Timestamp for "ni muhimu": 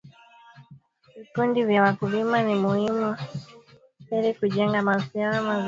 2.43-3.17